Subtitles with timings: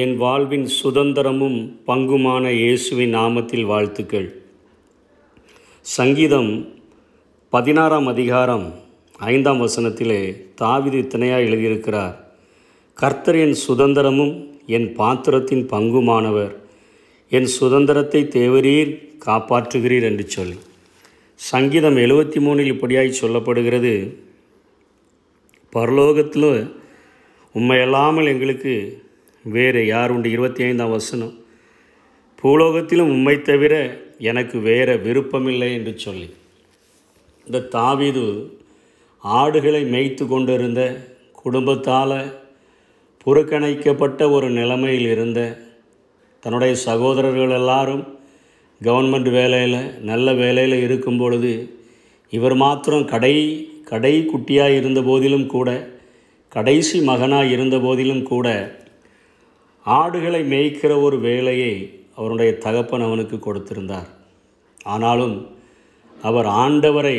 [0.00, 1.58] என் வாழ்வின் சுதந்திரமும்
[1.88, 4.26] பங்குமான இயேசுவின் நாமத்தில் வாழ்த்துக்கள்.
[5.86, 6.50] சங்கீதம்
[7.52, 8.64] பதினாறாம் அதிகாரம்
[9.18, 10.18] ஐந்தாம் வசனத்திலே
[10.60, 12.16] தாவிது இத்தனையாக எழுதியிருக்கிறார்
[12.94, 14.34] கர்த்தர் என் சுதந்திரமும்
[14.76, 16.52] என் பாத்திரத்தின் பங்குமானவர்.
[17.32, 18.92] என் சுதந்திரத்தை தேவரீர்
[19.26, 20.58] காப்பாற்றுகிறீர் என்று சொல்லி.
[21.40, 23.96] சங்கீதம் எழுபத்தி மூணில் இப்படியாய் சொல்லப்படுகிறது
[25.72, 26.52] பரலோகத்தில்
[27.54, 28.76] உண்மையல்லாமல் எங்களுக்கு
[29.46, 30.30] வேறு யார் உண்டு?
[30.30, 31.34] இருபத்தி ஐந்தாம் வசனம்.
[32.42, 36.34] பூலோகத்திலும் உண்மை தவிர எனக்கு வேறு விருப்பமில்லை என்று சொல்லி.
[37.46, 38.50] இந்த தாவிது
[39.22, 42.34] ஆடுகளை மேய்த்து கொண்டிருந்த குடும்பத்தால்
[43.26, 45.58] புறக்கணிக்கப்பட்ட ஒரு நிலைமையில் இருந்த
[46.40, 48.04] தன்னுடைய சகோதரர்கள் எல்லாரும்
[48.82, 51.78] கவர்மெண்ட் வேலையில் நல்ல வேலையில் இருக்கும் பொழுது
[52.30, 55.88] இவர் மாத்திரம் கடை கடை குட்டியாக இருந்த போதிலும் கூட
[56.48, 58.48] கடைசி மகனாக இருந்த போதிலும் கூட
[59.86, 61.72] ஆடுகளை மேய்க்கிற ஒரு வேலையை
[62.14, 64.08] அவருடைய தகப்பன் அவனுக்கு கொடுத்திருந்தார்.
[64.86, 65.36] ஆனாலும்
[66.16, 67.18] அவர் ஆண்டவரை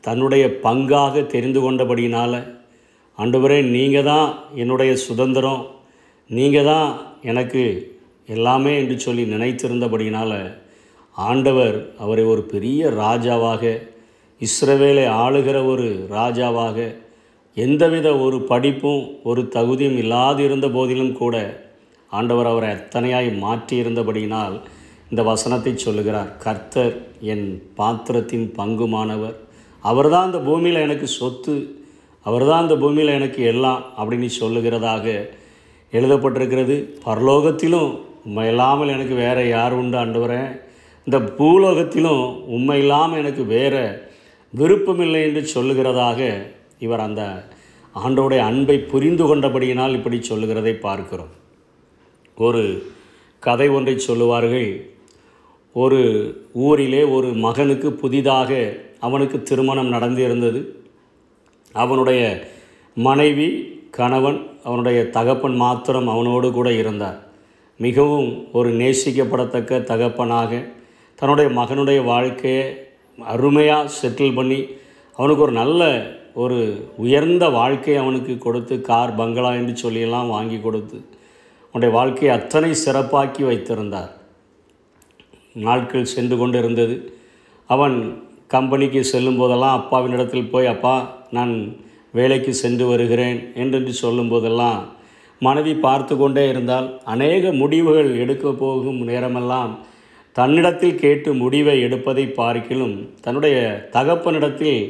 [0.00, 2.38] தன்னுடைய பங்காக தெரிந்து கொண்டபடியினால்
[3.18, 5.62] ஆண்டவரே நீங்கள் தான் என்னுடைய சுதந்திரம்
[6.30, 6.88] நீங்கள் தான்
[7.22, 7.62] எனக்கு
[8.26, 10.36] எல்லாமே என்று சொல்லி நினைத்திருந்தபடியினால்
[11.16, 13.62] ஆண்டவர் அவரை ஒரு பெரிய ராஜாவாக
[14.40, 16.78] இஸ்ரவேலை ஆளுகிற ஒரு ராஜாவாக
[17.56, 21.36] எந்தவித ஒரு படிப்பும் ஒரு தகுதியும் இல்லாதிருந்த போதிலும் கூட
[22.16, 24.56] ஆண்டவர் அவரை அத்தனையாய் மாற்றியிருந்தபடியினால்
[25.10, 26.94] இந்த வசனத்தை சொல்லுகிறார் கர்த்தர்
[27.32, 29.36] என் பாத்திரத்தின் பங்குமானவர்.
[29.84, 31.54] அவர்தான் அந்த பூமியில் எனக்கு சொத்து.
[32.26, 35.06] அவர்தான் அந்த பூமியில் எனக்கு எல்லாம் அப்படின்னு சொல்லுகிறதாக
[35.92, 36.76] எழுதப்பட்டிருக்கிறது.
[37.06, 37.92] பரலோகத்திலும்
[38.26, 40.50] உண்மை இல்லாமல் எனக்கு வேறு யார் உண்டு ஆண்டவரேன்
[41.06, 42.24] இந்த பூலோகத்திலும்
[42.56, 43.82] உண்மை இல்லாமல் எனக்கு வேறு
[44.52, 46.20] விருப்பமில்லை என்று சொல்லுகிறதாக
[46.84, 47.22] இவர் அந்த
[47.94, 51.32] ஆண்டோடைய அன்பை புரிந்து கொண்டபடியினால் இப்படி சொல்லுகிறதை பார்க்கிறோம்.
[52.46, 52.62] ஒரு
[53.42, 54.70] கதை ஒன்றை சொல்லுவார்கள்.
[55.72, 56.00] ஒரு
[56.66, 58.50] ஊரிலே ஒரு மகனுக்கு புதிதாக
[59.00, 60.60] அவனுக்கு திருமணம் நடந்து இருந்தது
[61.74, 62.22] அவனுடைய
[62.96, 63.48] மனைவி
[63.90, 67.18] கணவன் அவனுடைய தகப்பன் மாத்திரம் அவனோடு கூட இருந்தார்.
[67.80, 70.52] மிகவும் ஒரு நேசிக்கப்படத்தக்க தகப்பனாக
[71.18, 72.64] தன்னுடைய மகனுடைய வாழ்க்கையை
[73.18, 74.58] அருமையாக செட்டில் பண்ணி
[75.16, 75.82] அவனுக்கு ஒரு நல்ல
[76.34, 76.58] ஒரு
[76.96, 80.98] உயர்ந்த வாழ்க்கையை அவனுக்கு கொடுத்து கார் பங்களா என்று சொல்லியெல்லாம் வாங்கி கொடுத்து
[81.74, 84.12] உன்னுடைய வாழ்க்கையை அத்தனை சிறப்பாக்கி வைத்திருந்தார்.
[85.56, 86.96] நாட்கள் சென்று கொண்டு இருந்தது
[87.70, 87.96] அவன்
[88.46, 90.94] கம்பெனிக்கு செல்லும் போதெல்லாம் அப்பாவின் இடத்தில் போய் அப்பா
[91.30, 91.52] நான்
[92.10, 94.80] வேலைக்கு சென்று வருகிறேன் என்று சொல்லும்போதெல்லாம்
[95.40, 99.72] மனைவி பார்த்து கொண்டே இருந்தால் அநேக முடிவுகள் எடுக்க போகும் நேரமெல்லாம்
[100.36, 103.56] தன்னிடத்தில் கேட்டு முடிவை எடுப்பதை பார்க்கிலும் தன்னுடைய
[103.92, 104.82] தகப்பனிடத்தில்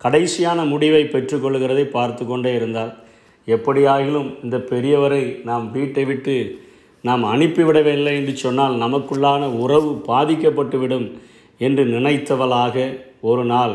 [0.00, 2.92] கடைசியான முடிவை பெற்றுக்கொள்கிறதை பார்த்து கொண்டே இருந்தால்
[3.48, 6.36] எப்படியாகிலும் இந்த பெரியவரை நாம் வீட்டை விட்டு
[7.04, 11.06] நாம் அனுப்பிவிடவில்லை என்று சொன்னால் நமக்குள்ளான உறவு பாதிக்கப்பட்டுவிடும்
[11.60, 12.76] என்று நினைத்தவளாக
[13.20, 13.74] ஒரு நாள்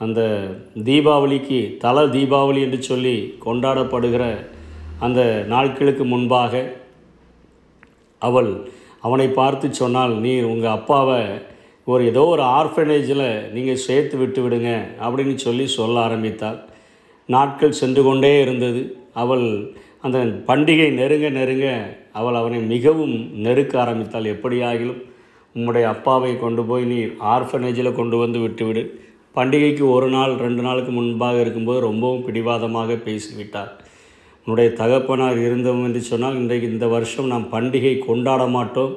[0.00, 0.20] அந்த
[0.84, 4.24] தீபாவளிக்கு தல தீபாவளி என்று சொல்லி கொண்டாடப்படுகிற
[5.00, 6.52] அந்த நாட்களுக்கு முன்பாக
[8.22, 8.50] அவள்
[9.00, 11.20] அவனை பார்த்து சொன்னால் நீர் உங்கள் அப்பாவை
[11.86, 14.70] ஒரு ஏதோ ஒரு ஆர்ஃபனேஜில் நீங்கள் சேர்த்து விட்டு விடுங்க
[15.00, 16.58] அப்படின்னு சொல்லி சொல்ல ஆரம்பித்தாள்.
[17.34, 18.82] நாட்கள் சென்று கொண்டே இருந்தது.
[19.22, 19.46] அவள்
[20.06, 20.18] அந்த
[20.48, 21.66] பண்டிகை நெருங்க நெருங்க
[22.18, 24.32] அவள் அவனை மிகவும் நெருக்க ஆரம்பித்தாள்.
[24.34, 25.00] எப்படியாகிலும்
[25.56, 26.98] உம்முடைய அப்பாவை கொண்டு போய் நீ
[27.34, 28.82] ஆர்ஃபனேஜில் கொண்டு வந்து விட்டுவிடு.
[29.36, 33.72] பண்டிகைக்கு ஒரு நாள் ரெண்டு நாளுக்கு முன்பாக இருக்கும்போது ரொம்பவும் பிடிவாதமாக பேசிவிட்டார்
[34.46, 38.92] உன்னுடைய தகப்பனார் இருந்தோம் என்று சொன்னால் இன்றைக்கு இந்த வருஷம் நாம் பண்டிகை கொண்டாட மாட்டோம்.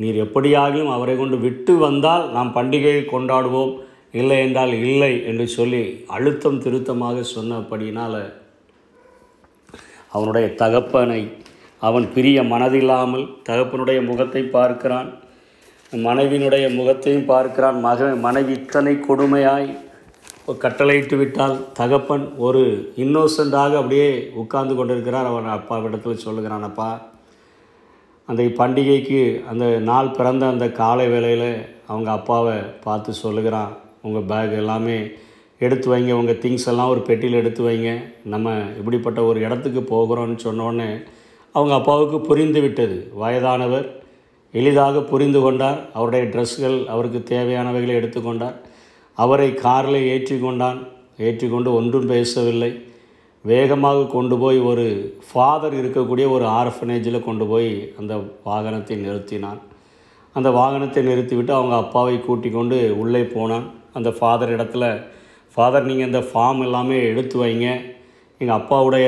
[0.00, 3.72] நீர் எப்படியாகிலும் அவரை கொண்டு விட்டு வந்தால் நாம் பண்டிகையை கொண்டாடுவோம்.
[4.14, 5.82] இல்லை என்றால் இல்லை என்று சொல்லி
[6.16, 8.22] அழுத்தம் திருத்தமாக சொன்னபடியினால்
[10.14, 11.20] அவனுடைய தகப்பனை
[11.82, 15.08] அவன் பிரிய மனதில்லாமல் தகப்பனுடைய முகத்தை பார்க்கிறான்.
[15.92, 17.78] மனைவியினுடைய முகத்தையும் பார்க்கிறான்.
[17.86, 19.70] மக மனைவி இத்தனை கொடுமையாய்
[20.62, 22.62] கட்டளையிட்டு விட்டால் தகப்பன் ஒரு
[23.02, 24.10] இன்னோசண்டாக அப்படியே
[24.42, 25.30] உட்கார்ந்து கொண்டிருக்கிறார்.
[25.32, 26.90] அவன் அப்பாவிடத்தில் சொல்லுகிறான் அப்பா
[28.28, 31.50] அந்த பண்டிகைக்கு அந்த நாள் பிறந்த அந்த காலை வேளையில்
[31.90, 33.72] அவங்க அப்பாவை பார்த்து சொல்லுகிறான்.
[34.02, 34.96] உங்கள் பேக் எல்லாமே
[35.58, 36.12] எடுத்து வைங்க.
[36.20, 37.90] உங்கள் திங்ஸ் எல்லாம் ஒரு பெட்டியில் எடுத்து வைங்க.
[38.34, 40.90] நம்ம இப்படிப்பட்ட ஒரு இடத்துக்கு போகிறோன்னு சொன்னோடனே
[41.56, 42.96] அவங்க அப்பாவுக்கு புரிந்து விட்டது.
[43.22, 43.86] வயதானவர்
[44.52, 45.78] எளிதாக புரிந்து கொண்டார்.
[45.92, 48.56] அவருடைய ட்ரெஸ்கள் அவருக்கு தேவையானவைகளை எடுத்துக்கொண்டார்
[49.18, 50.78] அவரை காரில் ஏற்றி கொண்டான்.
[51.26, 52.72] ஏற்றி கொண்டு ஒன்றும் பேசவில்லை.
[53.44, 54.86] வேகமாக கொண்டு போய் ஒரு
[55.28, 58.14] ஃபாதர் இருக்கக்கூடிய ஒரு ஆர்ஃபனேஜில் கொண்டு போய் அந்த
[58.46, 59.60] வாகனத்தை நிறுத்தினான்.
[60.36, 63.66] அந்த வாகனத்தை நிறுத்திவிட்டு அவங்க அப்பாவை கூட்டிக் கொண்டு உள்ளே போனான்.
[63.92, 64.84] அந்த ஃபாதர் இடத்துல.
[65.54, 67.68] ஃபாதர் நீங்கள் இந்த ஃபார்ம் எல்லாமே எடுத்து வைங்க.
[68.38, 69.06] எங்கள் அப்பாவுடைய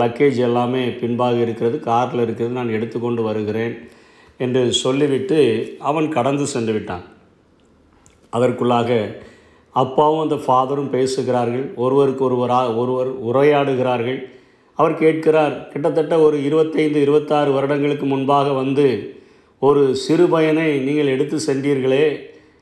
[0.00, 3.74] லக்கேஜ் எல்லாமே பின்பாக இருக்கிறது காரில் இருக்கிறது நான் எடுத்துக்கொண்டு வருகிறேன்
[4.38, 5.38] என்று சொல்லிவிட்டு
[5.78, 7.04] அவன் கடந்து சென்று விட்டான்.
[8.32, 9.16] அதற்குள்ளாக
[9.70, 11.72] அப்பாவும் அந்த ஃபாதரும் பேசுகிறார்கள்.
[11.76, 14.20] ஒருவருக்கு ஒருவராக ஒருவர் உரையாடுகிறார்கள்.
[14.74, 18.86] அவர் கேட்கிறார் கிட்டத்தட்ட ஒரு இருபத்தைந்து இருபத்தாறு வருடங்களுக்கு முன்பாக வந்து
[19.58, 22.06] ஒரு சிறு பயனை நீங்கள் எடுத்து சென்றீர்களே.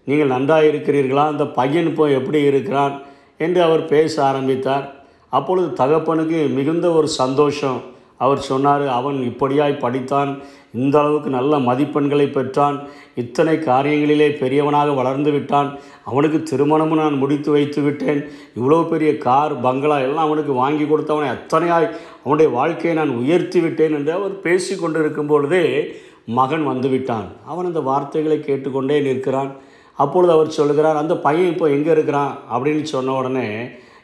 [0.04, 1.24] நீங்கள் நன்றாக இருக்கிறீர்களா?
[1.26, 3.02] அந்த பையன் இப்போ எப்படி இருக்கிறான்?
[3.38, 4.94] என்று அவர் பேச ஆரம்பித்தார்.
[5.28, 7.80] அப்பொழுது தகப்பனுக்கு மிகுந்த ஒரு சந்தோஷம்.
[8.16, 10.42] அவர் சொன்னார் அவன் இப்படியாய் படித்தான்.
[10.74, 12.76] இந்த அளவுக்கு நல்ல மதிப்பெண்களை பெற்றான்.
[13.14, 15.78] இத்தனை காரியங்களிலே பெரியவனாக வளர்ந்து விட்டான்.
[16.04, 18.20] அவனுக்கு திருமணமும் நான் முடித்து வைத்து விட்டேன்.
[18.60, 21.88] இவ்வளோ பெரிய கார் பங்களா எல்லாம் அவனுக்கு வாங்கி கொடுத்தவனை அத்தனையாய்
[22.24, 25.94] அவனுடைய வாழ்க்கையை நான் உயர்த்தி விட்டேன் என்று அவர் பேசி கொண்டிருக்கும் பொழுதே
[26.26, 27.28] மகன் வந்து விட்டான்.
[27.46, 29.52] அவன் அந்த வார்த்தைகளை கேட்டுக்கொண்டே நிற்கிறான்.
[29.98, 32.32] அப்பொழுது அவர் சொல்லுகிறார் அந்த பையன் இப்போ எங்கே இருக்கிறான்?
[32.54, 33.46] அப்படின்னு சொன்ன உடனே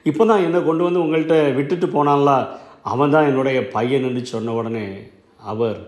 [0.04, 2.32] இப்போ தான் என்னை கொண்டு வந்து உங்கள்கிட்ட விட்டுட்டு போனான்ல
[2.82, 4.86] அவன் தான் என்னுடைய பையன் என்று சொன்ன உடனே
[5.52, 5.78] அவர்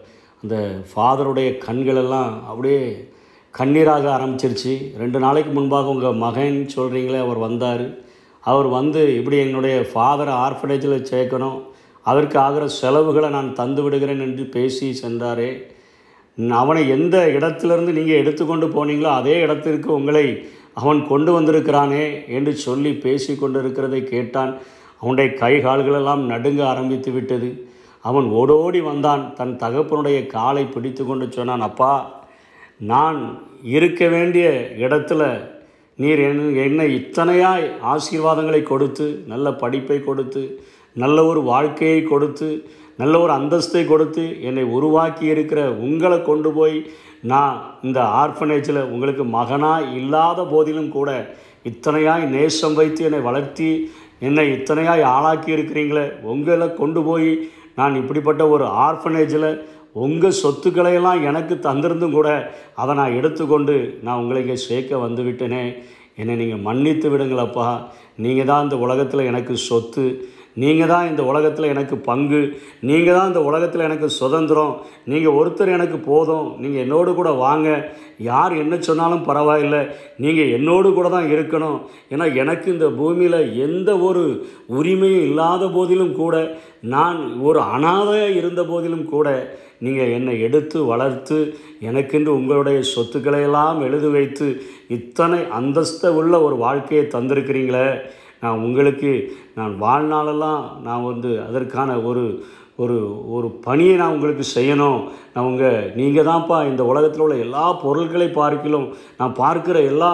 [0.42, 0.56] அந்த
[0.90, 2.82] ஃபாதருடைய கண்களெல்லாம் அப்படியே
[3.54, 4.74] கண்ணீராக ஆரம்பிச்சிருச்சு.
[4.98, 7.84] ரெண்டு நாளைக்கு முன்பாக உங்கள் மகன் சொல்கிறீங்களே அவர் வந்தார்.
[8.44, 11.58] அவர் வந்து இப்படி என்னுடைய ஃபாதரை ஆர்ஃபனேஜில் சேர்க்கணும்.
[12.06, 15.50] அதற்கு ஆகிற செலவுகளை நான் தந்து விடுகிறேன் என்று பேசி சென்றாரே.
[16.38, 20.26] அவனை எந்த இடத்திலிருந்து நீங்கள் எடுத்துக்கொண்டு போனீங்களோ அதே இடத்திற்கு உங்களை
[20.72, 24.52] அவன் கொண்டு வந்திருக்கிறானே என்று சொல்லி பேசி கொண்டிருக்கிறதை கேட்டான்.
[25.00, 27.50] அவனுடைய கை கால்களெல்லாம் நடுங்க ஆரம்பித்து விட்டது.
[28.04, 29.22] அவன் ஓடோடி வந்தான்.
[29.38, 31.92] தன் தகப்பனுடைய காலை பிடித்து கொண்டு சொன்னான் அப்பா
[32.92, 33.18] நான்
[33.76, 34.46] இருக்க வேண்டிய
[34.84, 35.22] இடத்துல
[35.98, 40.42] நீர் என் என்னை இத்தனையாய் ஆசீர்வாதங்களை கொடுத்து நல்ல படிப்பை கொடுத்து
[40.96, 42.48] நல்ல ஒரு வாழ்க்கையை கொடுத்து
[43.00, 46.76] நல்ல ஒரு அந்தஸ்தை கொடுத்து என்னை உருவாக்கி இருக்கிற உங்களை கொண்டு போய்
[47.32, 47.56] நான்
[47.86, 51.10] இந்த ஆர்ஃபனேஜில் உங்களுக்கு மகனாக இல்லாத போதிலும் கூட
[51.70, 53.70] இத்தனையாய் நேசம் வைத்து என்னை வளர்த்தி
[54.28, 57.30] என்னை இத்தனையாய் ஆளாக்கி இருக்கிறீங்களே உங்களை கொண்டு போய்
[57.78, 59.50] நான் இப்படிப்பட்ட ஒரு ஆர்ஃபனேஜில்
[60.04, 62.28] உங்கள் சொத்துக்களையெல்லாம் எனக்கு தந்திருந்தும் கூட
[62.80, 63.76] அதை நான் எடுத்துக்கொண்டு
[64.06, 65.62] நான் உங்களை இங்கே சேர்க்க வந்து விட்டேனே.
[66.20, 67.68] என்னை நீங்கள் மன்னித்து விடுங்களப்பா
[68.24, 70.04] நீங்கள் தான் இந்த உலகத்தில் எனக்கு சொத்து.
[70.62, 72.40] நீங்கள் தான் இந்த உலகத்தில் எனக்கு பங்கு
[72.88, 74.74] நீங்கள் தான் இந்த உலகத்தில் எனக்கு சுதந்திரம்
[75.12, 77.68] நீங்கள் ஒருத்தர் எனக்கு போதும் நீங்கள் என்னோடு கூட வாங்க.
[78.30, 79.80] யார் என்ன சொன்னாலும் பரவாயில்லை
[80.24, 81.78] நீங்கள் என்னோடு கூட தான் இருக்கணும்.
[82.12, 84.24] ஏன்னா எனக்கு இந்த பூமியில் எந்த ஒரு
[84.78, 86.34] உரிமையும் இல்லாத போதிலும் கூட
[86.94, 87.18] நான்
[87.48, 89.28] ஒரு அனாதையாக இருந்த போதிலும் கூட
[89.86, 91.36] நீங்கள் என்னை எடுத்து வளர்த்து
[91.88, 94.46] எனக்கென்று உங்களுடைய சொத்துக்களை எல்லாம் எழுதி வைத்து
[94.96, 97.86] இத்தனை அந்தஸ்த உள்ள ஒரு வாழ்க்கையை தந்திருக்கிறீங்களே?
[98.42, 99.12] நான் உங்களுக்கு
[99.58, 102.24] நான் வாழ்நாளெல்லாம் நான் வந்து அதற்கான ஒரு
[102.82, 102.98] ஒரு
[103.36, 105.00] ஒரு பணியை நான் உங்களுக்கு செய்யணும்.
[105.32, 108.86] நான் உங்கள் நீங்கள் தான்ப்பா இந்த உலகத்தில் உள்ள எல்லா பொருள்களை பார்க்கிலும்
[109.18, 110.12] நான் பார்க்கிற எல்லா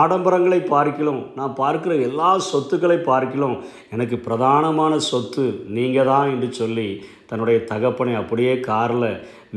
[0.00, 3.56] ஆடம்பரங்களை பார்க்கிலும் நான் பார்க்கிற எல்லா சொத்துக்களை பார்க்கிலும்
[3.94, 5.44] எனக்கு பிரதானமான சொத்து
[5.78, 6.88] நீங்கள் தான் என்று சொல்லி
[7.30, 9.10] தன்னுடைய தகப்பனை அப்படியே காரில்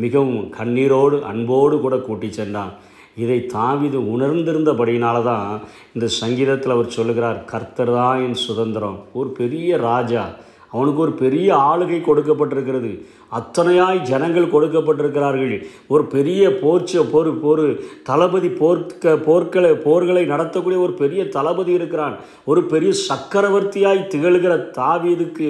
[0.03, 2.73] மிகவும் கண்ணீரோடு அன்போடு கூட கூட்டி சென்றான்.
[3.15, 5.47] இதை தாவிது உணர்ந்திருந்தபடியினால தான்
[5.95, 8.97] இந்த சங்கீதத்தில் அவர் சொல்லுகிறார் கர்த்தர் தான் என் சுதந்திரம்.
[9.13, 10.23] ஒரு பெரிய ராஜா
[10.71, 12.91] அவனுக்கு ஒரு பெரிய ஆளுகை கொடுக்கப்பட்டிருக்கிறது.
[13.39, 15.55] அத்தனையாய் ஜனங்கள் கொடுக்கப்பட்டிருக்கிறார்கள்.
[15.93, 17.65] ஒரு பெரிய போர்ச்ச போர் ஒரு
[18.09, 22.15] தளபதி போர்க்க போர்க்களை போர்களை நடத்தக்கூடிய ஒரு பெரிய தளபதி இருக்கிறான்.
[22.51, 25.49] ஒரு பெரிய சக்கரவர்த்தியாய் திகழ்கிற தாவீதுக்கு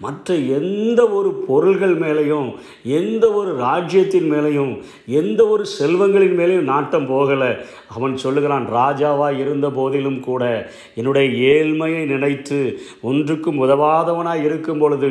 [0.00, 2.48] மற்ற எந்த ஒரு பொருள்கள் மேலேயும்
[3.00, 4.72] எந்த ஒரு ராஜ்யத்தின் மேலேயும்
[5.22, 7.50] எந்த ஒரு செல்வங்களின் மேலேயும் நாட்டம் போகலை.
[7.96, 10.42] அவன் சொல்லுகிறான் ராஜாவாக இருந்த போதிலும் கூட
[10.94, 12.58] என்னுடைய ஏழ்மையை நினைத்து
[13.10, 15.10] ஒன்றுக்கும் உதவாதவனாய் இருக்கும் பொழுது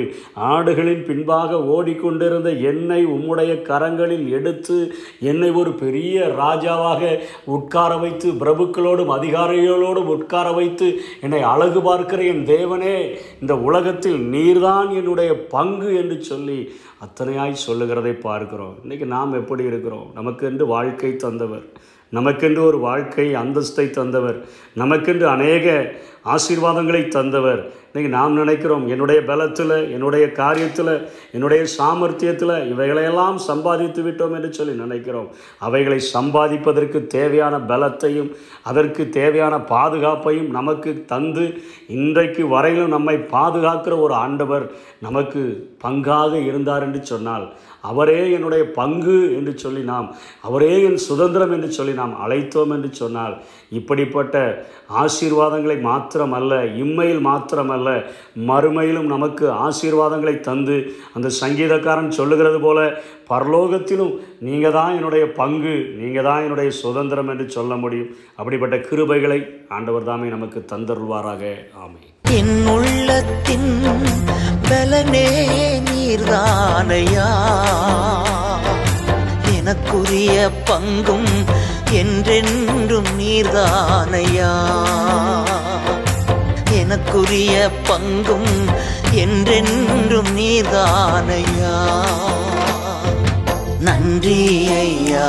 [0.52, 1.60] ஆடுகளின் பின்பாக
[2.06, 4.78] கொண்டிருந்த என்னை உம்முடைய கரங்களில் எடுத்து
[5.30, 7.02] என்னை ஒரு பெரிய ராஜாவாக
[7.56, 10.90] உட்கார வைத்து பிரபுக்களோடும் அதிகாரிகளோடும் உட்கார வைத்து
[11.22, 12.96] என்னை அழகு பார்க்கிற என் தேவனே
[13.42, 16.60] இந்த உலகத்தில் நீர்தான் என்னுடைய பங்கு என்று சொல்லி
[17.06, 18.76] அத்தனையாய் சொல்லுகிறதை பார்க்கிறோம்.
[18.84, 20.08] இன்றைக்கி நாம் எப்படி இருக்கிறோம்?
[20.16, 21.66] நமக்கென்று வாழ்க்கை தந்தவர்
[22.14, 24.38] நமக்கென்று ஒரு வாழ்க்கை அந்தஸ்தை தந்தவர்
[24.82, 25.66] நமக்கென்று அநேக
[26.26, 27.60] ஆசீர்வாதங்களை தந்தவர்.
[27.90, 30.92] இன்றைக்கி நாம் நினைக்கிறோம் என்னுடைய பலத்தில் என்னுடைய காரியத்தில்
[31.32, 35.30] என்னுடைய சாமர்த்தியத்தில் இவைகளையெல்லாம் சம்பாதித்து விட்டோம் என்று சொல்லி நினைக்கிறோம்.
[35.68, 38.32] அவைகளை சம்பாதிப்பதற்கு தேவையான பலத்தையும்
[38.64, 41.46] அதற்கு தேவையான பாதுகாப்பையும் நமக்கு தந்து
[41.98, 44.66] இன்றைக்கு வரையிலும் நம்மை பாதுகாக்கிற ஒரு ஆண்டவர்
[45.00, 45.44] நமக்கு
[45.86, 47.48] பங்காக இருந்தார் என்று சொன்னால்
[47.90, 50.08] அவரே என்னுடைய பங்கு என்று சொல்லி நாம்
[50.42, 53.36] அவரே என் சுதந்திரம் என்று சொல்லி நாம் அழைத்தோம் என்று சொன்னால்
[53.70, 54.36] இப்படிப்பட்ட
[55.04, 55.78] ஆசீர்வாதங்களை
[56.16, 57.90] மாத்திரமல்ல இம்மையில் மாத்திரமல்ல
[58.50, 60.76] மறுமையிலும் நமக்கு ஆசீர்வாதங்களை தந்து
[61.16, 62.80] அந்த சங்கீதக்காரன் சொல்லுகிறது போல
[63.30, 64.14] பரலோகத்திலும்
[64.48, 68.12] நீங்கள் தான் என்னுடைய பங்கு நீங்கள் தான் என்னுடைய சுதந்திரம் என்று சொல்ல முடியும்.
[68.40, 69.40] அப்படிப்பட்ட கிருபைகளை
[69.78, 71.44] ஆண்டவர் தாமே நமக்கு தந்தருள்வாராக.
[71.84, 72.04] ஆமை
[72.38, 73.72] என் உள்ளத்தின்
[74.70, 75.28] பலனே
[75.90, 77.30] நீர்தானையா?
[79.58, 80.36] எனக்குரிய
[80.70, 81.30] பங்கும்
[82.02, 84.52] என்றென்றும் நீர்தானையா?
[86.88, 87.54] எனக்குரிய
[87.88, 88.52] பங்கும்
[89.14, 91.72] என்றென்றும் நீதானையா
[93.80, 94.36] நன்றி
[94.76, 95.26] ஐயா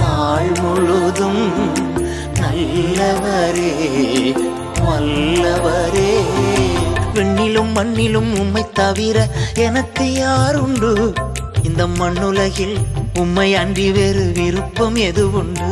[0.00, 1.42] நாள் முழுதும்
[2.40, 3.72] நல்லவரே
[4.84, 6.12] வல்லவரே.
[7.14, 9.16] விண்ணிலும் மண்ணிலும் உம்மை தவிர
[9.58, 10.92] எனக்கு யாருண்டு?
[11.62, 12.76] இந்த மண்ணுலகில்
[13.18, 15.70] உம்மை அன்றி வேறு விருப்பம் எது உண்டு